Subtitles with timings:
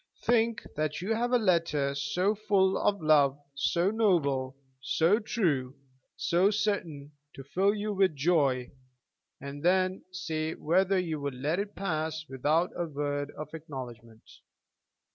[0.23, 5.75] Think that you have a letter so full of love, so noble, so true,
[6.17, 8.71] so certain to fill you with joy,
[9.39, 14.23] and then say whether you would let it pass without a word of acknowledgment.